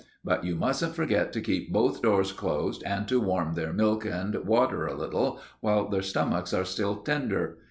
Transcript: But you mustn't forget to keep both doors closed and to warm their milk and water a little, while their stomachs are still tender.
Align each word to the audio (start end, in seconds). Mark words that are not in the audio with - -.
But 0.25 0.43
you 0.43 0.55
mustn't 0.55 0.95
forget 0.95 1.31
to 1.33 1.41
keep 1.41 1.71
both 1.71 2.01
doors 2.01 2.31
closed 2.31 2.81
and 2.87 3.07
to 3.07 3.21
warm 3.21 3.53
their 3.53 3.71
milk 3.71 4.03
and 4.03 4.33
water 4.47 4.87
a 4.87 4.95
little, 4.97 5.39
while 5.59 5.89
their 5.89 6.01
stomachs 6.01 6.55
are 6.55 6.65
still 6.65 6.95
tender. 6.95 7.59